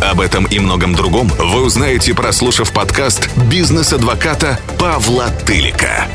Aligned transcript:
Об 0.00 0.20
этом 0.20 0.44
и 0.46 0.58
многом 0.58 0.94
другом 0.94 1.28
вы 1.38 1.62
узнаете, 1.62 2.14
прослушав 2.14 2.72
подкаст 2.72 3.28
«Бизнес-адвоката» 3.48 4.58
Павла 4.78 5.28
Тылика. 5.46 6.08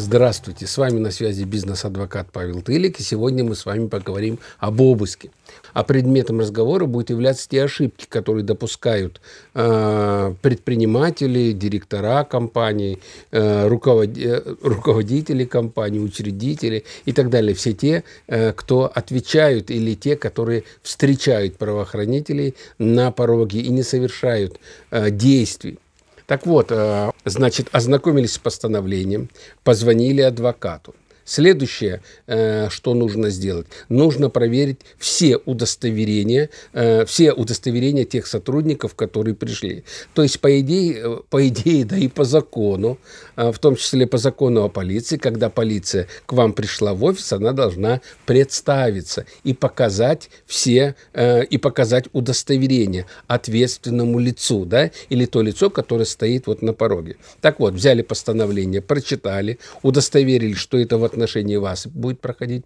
Здравствуйте, 0.00 0.68
с 0.68 0.78
вами 0.78 1.00
на 1.00 1.10
связи 1.10 1.42
бизнес-адвокат 1.42 2.28
Павел 2.30 2.62
Тылик, 2.62 3.00
и 3.00 3.02
сегодня 3.02 3.42
мы 3.42 3.56
с 3.56 3.66
вами 3.66 3.88
поговорим 3.88 4.38
об 4.60 4.80
обыске. 4.80 5.32
А 5.72 5.82
предметом 5.82 6.38
разговора 6.38 6.86
будут 6.86 7.10
являться 7.10 7.48
те 7.48 7.64
ошибки, 7.64 8.06
которые 8.08 8.44
допускают 8.44 9.20
э, 9.54 10.34
предприниматели, 10.40 11.50
директора 11.50 12.22
компаний, 12.22 13.00
э, 13.32 13.66
руковод... 13.66 14.16
Э, 14.16 14.40
руководители 14.62 15.44
компаний, 15.44 15.98
учредители 15.98 16.84
и 17.04 17.12
так 17.12 17.28
далее. 17.28 17.56
Все 17.56 17.72
те, 17.72 18.04
э, 18.28 18.52
кто 18.52 18.84
отвечают 18.94 19.68
или 19.68 19.96
те, 19.96 20.14
которые 20.14 20.62
встречают 20.80 21.56
правоохранителей 21.56 22.54
на 22.78 23.10
пороге 23.10 23.62
и 23.62 23.68
не 23.70 23.82
совершают 23.82 24.60
э, 24.92 25.10
действий 25.10 25.80
так 26.28 26.44
вот, 26.44 26.70
э, 26.70 27.10
значит, 27.24 27.68
ознакомились 27.72 28.34
с 28.34 28.38
постановлением, 28.38 29.30
позвонили 29.64 30.20
адвокату. 30.20 30.94
Следующее, 31.28 32.00
э, 32.26 32.70
что 32.70 32.94
нужно 32.94 33.28
сделать, 33.28 33.66
нужно 33.90 34.30
проверить 34.30 34.78
все 34.96 35.36
удостоверения, 35.36 36.48
э, 36.72 37.04
все 37.04 37.34
удостоверения 37.34 38.06
тех 38.06 38.26
сотрудников, 38.26 38.94
которые 38.94 39.34
пришли. 39.34 39.84
То 40.14 40.22
есть, 40.22 40.40
по 40.40 40.58
идее, 40.58 40.96
э, 40.96 41.16
по 41.28 41.46
идее, 41.46 41.84
да 41.84 41.98
и 41.98 42.08
по 42.08 42.24
закону, 42.24 42.96
в 43.36 43.58
том 43.58 43.76
числе 43.76 44.06
по 44.06 44.16
закону 44.16 44.64
о 44.64 44.70
полиции, 44.70 45.18
когда 45.18 45.50
полиция 45.50 46.08
к 46.24 46.32
вам 46.32 46.54
пришла 46.54 46.94
в 46.94 47.04
офис, 47.04 47.30
она 47.34 47.52
должна 47.52 48.00
представиться 48.24 49.26
и 49.44 49.52
показать 49.52 50.30
все, 50.46 50.96
и 51.14 51.58
показать 51.58 52.06
удостоверение 52.12 53.04
ответственному 53.26 54.18
лицу, 54.18 54.64
да, 54.64 54.90
или 55.10 55.26
то 55.26 55.42
лицо, 55.42 55.68
которое 55.68 56.06
стоит 56.06 56.46
вот 56.46 56.62
на 56.62 56.72
пороге. 56.72 57.16
Так 57.42 57.60
вот, 57.60 57.74
взяли 57.74 58.00
постановление, 58.02 58.80
прочитали, 58.80 59.58
удостоверили, 59.82 60.54
что 60.54 60.78
это 60.78 60.96
вот 60.96 61.17
вас 61.60 61.86
будет 61.86 62.20
проходить, 62.20 62.64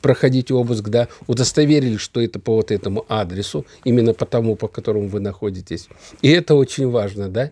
проходить 0.00 0.50
обыск, 0.50 0.88
да, 0.88 1.08
удостоверили, 1.26 1.96
что 1.96 2.20
это 2.20 2.38
по 2.38 2.54
вот 2.56 2.70
этому 2.70 3.04
адресу, 3.08 3.66
именно 3.84 4.14
по 4.14 4.26
тому, 4.26 4.56
по 4.56 4.68
которому 4.68 5.08
вы 5.08 5.20
находитесь. 5.20 5.88
И 6.22 6.30
это 6.30 6.54
очень 6.54 6.88
важно, 6.88 7.28
да, 7.28 7.50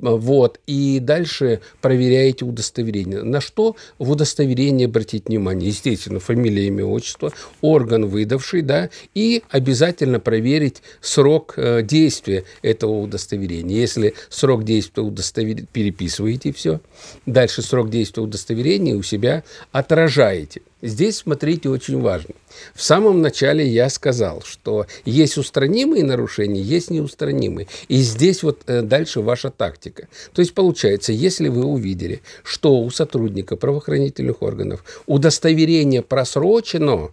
вот. 0.00 0.60
И 0.66 0.98
дальше 1.00 1.60
проверяете 1.80 2.44
удостоверение. 2.44 3.22
На 3.22 3.40
что 3.40 3.76
в 3.98 4.10
удостоверении 4.10 4.86
обратить 4.86 5.28
внимание? 5.28 5.68
Естественно, 5.68 6.20
фамилия, 6.20 6.66
имя, 6.66 6.84
отчество, 6.84 7.32
орган 7.60 8.06
выдавший, 8.06 8.62
да, 8.62 8.90
и 9.14 9.42
обязательно 9.50 10.20
проверить 10.20 10.82
срок 11.00 11.54
э, 11.56 11.82
действия 11.82 12.44
этого 12.62 13.00
удостоверения. 13.00 13.76
Если 13.76 14.14
срок 14.28 14.64
действия 14.64 15.02
удостоверения, 15.02 15.66
переписываете 15.72 16.52
все. 16.52 16.80
Дальше 17.26 17.62
срок 17.62 17.90
действия 17.90 18.22
удостоверения 18.22 18.94
у 18.96 19.02
себя 19.02 19.44
отражаете. 19.72 20.62
Здесь, 20.82 21.18
смотрите, 21.18 21.68
очень 21.68 22.00
важно. 22.00 22.34
В 22.74 22.82
самом 22.82 23.20
начале 23.20 23.66
я 23.66 23.90
сказал, 23.90 24.42
что 24.42 24.86
есть 25.04 25.36
устранимые 25.36 26.04
нарушения, 26.04 26.62
есть 26.62 26.90
неустранимые. 26.90 27.68
И 27.88 27.98
здесь 27.98 28.42
вот 28.42 28.60
э, 28.66 28.80
дальше 28.80 29.20
ваша 29.20 29.50
тактика. 29.50 30.08
То 30.32 30.40
есть 30.40 30.54
получается, 30.54 31.12
если 31.12 31.48
вы 31.48 31.64
увидели, 31.64 32.22
что 32.42 32.80
у 32.80 32.90
сотрудника 32.90 33.56
правоохранительных 33.56 34.42
органов 34.42 34.84
удостоверение 35.06 36.02
просрочено, 36.02 37.10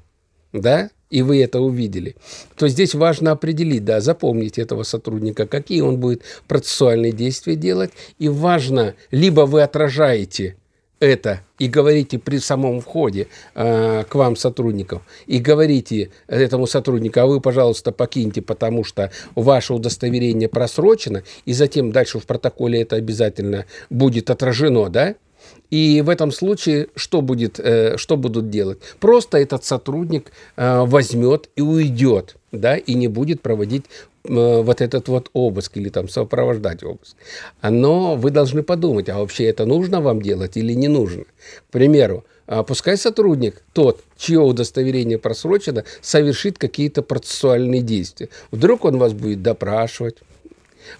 да, 0.53 0.89
и 1.09 1.22
вы 1.22 1.41
это 1.41 1.59
увидели, 1.59 2.16
то 2.57 2.67
здесь 2.67 2.94
важно 2.94 3.31
определить, 3.31 3.83
да, 3.83 4.00
запомнить 4.00 4.57
этого 4.57 4.83
сотрудника, 4.83 5.45
какие 5.45 5.81
он 5.81 5.97
будет 5.97 6.22
процессуальные 6.47 7.11
действия 7.11 7.56
делать, 7.56 7.91
и 8.17 8.29
важно, 8.29 8.95
либо 9.11 9.41
вы 9.41 9.61
отражаете 9.61 10.56
это 10.99 11.41
и 11.59 11.67
говорите 11.67 12.19
при 12.19 12.37
самом 12.37 12.81
входе 12.81 13.27
э, 13.55 14.03
к 14.07 14.15
вам 14.15 14.35
сотрудников, 14.35 15.01
и 15.25 15.39
говорите 15.39 16.11
этому 16.27 16.67
сотруднику, 16.67 17.19
а 17.19 17.25
вы, 17.25 17.41
пожалуйста, 17.41 17.91
покиньте, 17.91 18.41
потому 18.41 18.83
что 18.83 19.11
ваше 19.35 19.73
удостоверение 19.73 20.49
просрочено, 20.49 21.23
и 21.45 21.53
затем 21.53 21.91
дальше 21.91 22.19
в 22.19 22.25
протоколе 22.25 22.81
это 22.81 22.95
обязательно 22.95 23.65
будет 23.89 24.29
отражено, 24.29 24.89
да? 24.89 25.15
И 25.69 26.01
в 26.01 26.09
этом 26.09 26.31
случае 26.31 26.87
что, 26.95 27.21
будет, 27.21 27.59
э, 27.59 27.97
что 27.97 28.17
будут 28.17 28.49
делать? 28.49 28.79
Просто 28.99 29.37
этот 29.37 29.65
сотрудник 29.65 30.31
э, 30.55 30.83
возьмет 30.85 31.49
и 31.55 31.61
уйдет, 31.61 32.37
да, 32.51 32.77
и 32.77 32.93
не 32.93 33.07
будет 33.07 33.41
проводить 33.41 33.85
вот 34.27 34.81
этот 34.81 35.07
вот 35.07 35.29
обыск 35.33 35.77
или 35.77 35.89
там 35.89 36.09
сопровождать 36.09 36.83
обыск. 36.83 37.15
Но 37.61 38.15
вы 38.15 38.31
должны 38.31 38.63
подумать, 38.63 39.09
а 39.09 39.19
вообще 39.19 39.45
это 39.45 39.65
нужно 39.65 40.01
вам 40.01 40.21
делать 40.21 40.57
или 40.57 40.73
не 40.73 40.88
нужно. 40.88 41.23
К 41.23 41.71
примеру, 41.71 42.25
а 42.45 42.63
пускай 42.63 42.97
сотрудник, 42.97 43.61
тот, 43.73 44.01
чье 44.17 44.39
удостоверение 44.39 45.17
просрочено, 45.17 45.83
совершит 46.01 46.57
какие-то 46.57 47.01
процессуальные 47.01 47.81
действия. 47.81 48.29
Вдруг 48.51 48.85
он 48.85 48.97
вас 48.97 49.13
будет 49.13 49.41
допрашивать, 49.41 50.17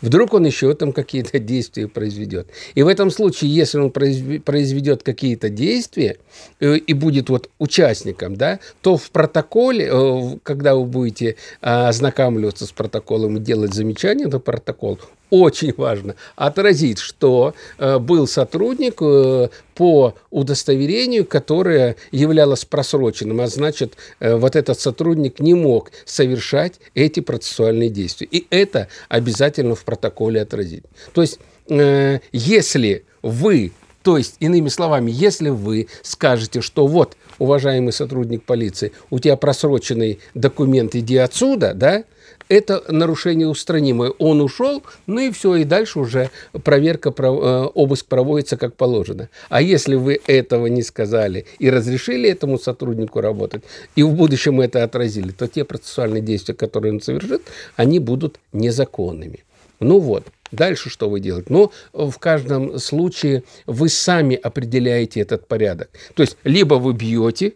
Вдруг 0.02 0.34
он 0.34 0.46
еще 0.46 0.74
там 0.74 0.94
какие-то 0.94 1.40
действия 1.48 1.88
произведет. 1.88 2.48
И 2.76 2.84
в 2.84 2.88
этом 2.88 3.12
случае, 3.12 3.54
если 3.54 3.80
он 3.80 3.92
произведет 3.92 5.04
какие-то 5.04 5.50
действия 5.50 6.18
э, 6.60 6.78
и 6.78 6.94
будет 6.94 7.30
вот 7.30 7.50
участником, 7.60 8.36
да, 8.36 8.60
то 8.82 8.98
в 8.98 9.10
протоколе, 9.12 9.90
э, 9.92 10.38
когда 10.44 10.76
вы 10.76 10.86
будете 10.86 11.36
а, 11.62 11.90
ознакомливаться 11.90 12.66
с 12.66 12.72
протоколом 12.72 13.38
и 13.38 13.40
делать 13.40 13.74
замечания 13.74 14.28
на 14.28 14.40
протокол, 14.40 15.00
очень 15.30 15.74
важно 15.78 16.16
отразить, 16.36 17.00
что 17.00 17.54
э, 17.78 18.00
был 18.00 18.28
сотрудник 18.28 19.02
э, 19.02 19.50
по 19.76 20.16
удостоверению, 20.32 21.26
которое 21.26 21.96
являлось 22.12 22.66
просроченным, 22.66 23.42
а 23.42 23.48
значит, 23.48 23.96
э, 24.20 24.36
вот 24.36 24.56
этот 24.56 24.80
сотрудник 24.80 25.40
не 25.40 25.54
мог 25.54 25.92
совершать 26.06 26.80
эти 26.96 27.20
процессуальные 27.20 27.90
действия. 27.90 28.28
И 28.30 28.48
это 28.50 28.88
обязательно 29.10 29.76
в 29.76 29.84
протоколе 29.84 30.42
отразить. 30.42 30.84
То 31.14 31.22
есть, 31.22 31.40
э, 31.70 32.20
если 32.32 33.06
вы 33.22 33.72
то 34.08 34.18
есть, 34.18 34.38
иными 34.40 34.70
словами, 34.70 35.12
если 35.12 35.50
вы 35.50 35.90
скажете, 36.02 36.62
что 36.62 36.88
вот, 36.88 37.18
уважаемый 37.40 37.92
сотрудник 37.92 38.44
полиции, 38.44 38.94
у 39.10 39.20
тебя 39.20 39.36
просроченный 39.36 40.20
документ, 40.34 40.96
иди 40.96 41.18
отсюда, 41.18 41.74
да, 41.74 42.06
это 42.50 42.84
нарушение 42.88 43.48
устранимое. 43.48 44.12
Он 44.18 44.42
ушел, 44.42 44.84
ну 45.06 45.20
и 45.20 45.32
все, 45.32 45.56
и 45.56 45.64
дальше 45.64 46.00
уже 46.00 46.30
проверка, 46.64 47.14
э, 47.18 47.68
обыск 47.74 48.06
проводится 48.06 48.58
как 48.58 48.76
положено. 48.76 49.30
А 49.50 49.62
если 49.62 49.96
вы 49.96 50.20
этого 50.28 50.68
не 50.68 50.84
сказали 50.84 51.46
и 51.60 51.70
разрешили 51.70 52.30
этому 52.30 52.58
сотруднику 52.58 53.22
работать, 53.22 53.64
и 53.96 54.04
в 54.04 54.14
будущем 54.14 54.62
это 54.62 54.84
отразили, 54.84 55.32
то 55.32 55.48
те 55.48 55.64
процессуальные 55.64 56.22
действия, 56.22 56.54
которые 56.54 56.94
он 56.94 57.02
совершит, 57.02 57.42
они 57.76 58.00
будут 58.00 58.40
незаконными. 58.54 59.44
Ну 59.80 60.00
вот, 60.00 60.26
Дальше 60.52 60.90
что 60.90 61.10
вы 61.10 61.20
делаете? 61.20 61.48
Ну, 61.50 61.72
в 61.94 62.18
каждом 62.20 62.80
случае 62.80 63.44
вы 63.66 63.90
сами 63.90 64.36
определяете 64.36 65.20
этот 65.20 65.48
порядок. 65.48 65.90
То 66.14 66.24
есть, 66.24 66.38
либо 66.44 66.76
вы 66.76 66.94
бьете 66.94 67.56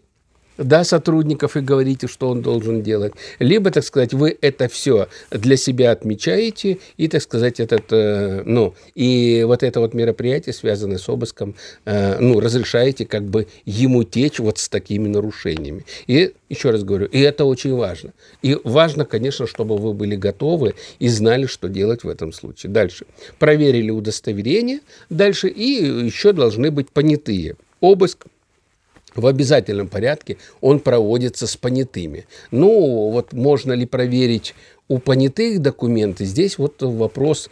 да, 0.64 0.84
сотрудников 0.84 1.58
и 1.58 1.62
говорите, 1.62 2.08
что 2.08 2.30
он 2.30 2.42
должен 2.42 2.82
делать. 2.82 3.14
Либо, 3.40 3.72
так 3.72 3.84
сказать, 3.84 4.14
вы 4.14 4.38
это 4.42 4.68
все 4.68 5.08
для 5.30 5.58
себя 5.58 5.92
отмечаете 5.92 6.78
и, 6.98 7.08
так 7.08 7.22
сказать, 7.22 7.60
этот, 7.60 7.86
э, 7.92 8.44
ну, 8.46 8.74
и 8.96 9.44
вот 9.46 9.64
это 9.64 9.80
вот 9.80 9.94
мероприятие, 9.94 10.54
связанное 10.54 10.98
с 10.98 11.10
обыском, 11.10 11.56
э, 11.86 12.20
ну, 12.20 12.40
разрешаете 12.40 13.06
как 13.06 13.24
бы 13.24 13.48
ему 13.66 14.04
течь 14.04 14.40
вот 14.40 14.58
с 14.58 14.70
такими 14.70 15.08
нарушениями. 15.08 15.86
И 16.08 16.34
еще 16.50 16.72
раз 16.72 16.84
говорю, 16.84 17.06
и 17.06 17.20
это 17.20 17.46
очень 17.46 17.74
важно. 17.74 18.14
И 18.42 18.58
важно, 18.64 19.06
конечно, 19.06 19.48
чтобы 19.48 19.78
вы 19.78 19.94
были 19.94 20.16
готовы 20.16 20.76
и 21.00 21.08
знали, 21.08 21.46
что 21.46 21.70
делать 21.70 22.04
в 22.04 22.10
этом 22.10 22.34
случае. 22.34 22.72
Дальше. 22.72 23.06
Проверили 23.40 23.90
удостоверение. 23.90 24.82
Дальше. 25.10 25.48
И 25.48 25.84
еще 26.06 26.34
должны 26.34 26.70
быть 26.72 26.90
понятые. 26.90 27.56
Обыск 27.80 28.26
в 29.16 29.28
обязательном 29.28 29.88
порядке 29.88 30.38
он 30.62 30.80
проводится 30.80 31.48
с 31.48 31.58
понятыми. 31.58 32.26
Ну, 32.52 33.10
вот 33.10 33.34
можно 33.34 33.74
ли 33.74 33.86
проверить 33.86 34.56
у 34.88 35.00
понятых 35.00 35.60
документы? 35.62 36.26
Здесь 36.26 36.58
вот 36.58 36.82
вопрос 36.82 37.50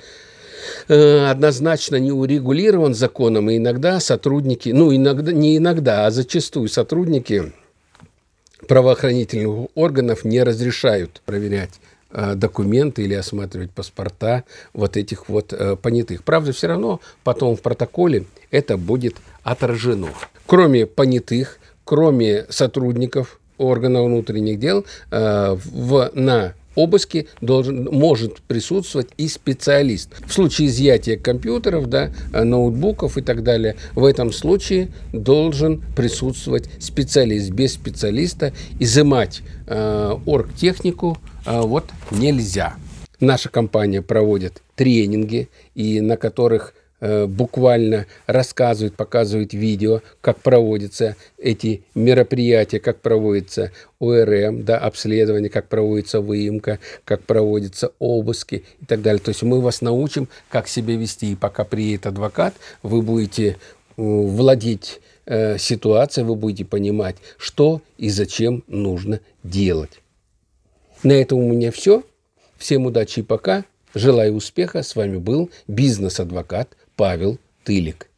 э, 0.87 1.25
однозначно 1.27 1.97
не 1.97 2.11
урегулирован 2.11 2.93
законом, 2.93 3.49
и 3.49 3.57
иногда 3.57 3.99
сотрудники, 3.99 4.69
ну, 4.69 4.95
иногда, 4.95 5.31
не 5.31 5.57
иногда, 5.57 6.05
а 6.05 6.11
зачастую 6.11 6.69
сотрудники 6.69 7.51
правоохранительных 8.67 9.69
органов 9.75 10.23
не 10.23 10.43
разрешают 10.43 11.21
проверять 11.25 11.79
э, 12.11 12.35
документы 12.35 13.03
или 13.03 13.13
осматривать 13.15 13.71
паспорта 13.71 14.43
вот 14.73 14.97
этих 14.97 15.29
вот 15.29 15.53
э, 15.53 15.75
понятых. 15.75 16.23
Правда, 16.23 16.53
все 16.53 16.67
равно 16.67 16.99
потом 17.23 17.55
в 17.55 17.61
протоколе 17.61 18.25
это 18.51 18.77
будет 18.77 19.15
отражено. 19.43 20.09
Кроме 20.49 20.87
понятых, 20.87 21.59
кроме 21.85 22.47
сотрудников 22.49 23.39
органов 23.59 24.07
внутренних 24.07 24.57
дел, 24.57 24.83
э, 25.11 25.55
в, 25.63 26.09
на 26.15 26.55
обыске 26.73 27.27
должен, 27.39 27.87
может 27.91 28.41
присутствовать 28.41 29.09
и 29.17 29.27
специалист. 29.27 30.09
В 30.25 30.33
случае 30.33 30.69
изъятия 30.69 31.17
компьютеров, 31.17 31.85
да, 31.85 32.11
ноутбуков 32.33 33.19
и 33.19 33.21
так 33.21 33.43
далее, 33.43 33.75
в 33.93 34.03
этом 34.03 34.31
случае 34.31 34.87
должен 35.13 35.83
присутствовать 35.95 36.67
специалист. 36.79 37.51
Без 37.51 37.73
специалиста 37.75 38.51
изымать 38.79 39.43
э, 39.67 40.15
оргтехнику 40.25 41.19
э, 41.45 41.61
вот 41.61 41.85
нельзя. 42.09 42.73
Наша 43.19 43.49
компания 43.49 44.01
проводит 44.01 44.63
тренинги, 44.75 45.47
и 45.75 46.01
на 46.01 46.17
которых 46.17 46.73
Э, 46.73 46.78
буквально 47.01 48.07
рассказывают, 48.27 48.95
показывают 48.95 49.53
видео, 49.53 50.01
как 50.21 50.39
проводятся 50.39 51.15
эти 51.37 51.83
мероприятия, 51.95 52.79
как 52.79 52.99
проводится 53.01 53.71
ОРМ, 53.99 54.63
да, 54.63 54.77
обследование, 54.77 55.49
как 55.49 55.67
проводится 55.67 56.21
выемка, 56.21 56.79
как 57.05 57.23
проводятся 57.23 57.91
обыски 57.99 58.65
и 58.81 58.85
так 58.85 59.01
далее. 59.01 59.21
То 59.21 59.29
есть 59.29 59.43
мы 59.43 59.61
вас 59.61 59.81
научим, 59.81 60.27
как 60.49 60.67
себя 60.67 60.95
вести. 60.95 61.31
И 61.31 61.35
пока 61.35 61.63
приедет 61.63 62.07
адвокат, 62.07 62.53
вы 62.83 63.01
будете 63.01 63.49
э, 63.49 63.55
владеть 63.97 65.01
э, 65.25 65.57
ситуацией, 65.57 66.25
вы 66.25 66.35
будете 66.35 66.65
понимать, 66.65 67.15
что 67.37 67.81
и 67.97 68.09
зачем 68.09 68.63
нужно 68.67 69.19
делать. 69.43 70.01
На 71.03 71.13
этом 71.13 71.39
у 71.39 71.53
меня 71.53 71.71
все. 71.71 72.03
Всем 72.57 72.85
удачи 72.85 73.19
и 73.19 73.23
пока. 73.23 73.63
Желаю 73.95 74.35
успеха. 74.35 74.83
С 74.83 74.95
вами 74.95 75.17
был 75.17 75.49
бизнес-адвокат 75.67 76.75
Павел 76.99 77.39
Тылик. 77.63 78.08